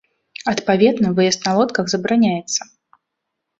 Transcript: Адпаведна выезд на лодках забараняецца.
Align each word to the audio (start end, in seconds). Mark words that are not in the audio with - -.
Адпаведна 0.51 1.11
выезд 1.19 1.45
на 1.49 1.53
лодках 1.59 1.85
забараняецца. 1.95 2.61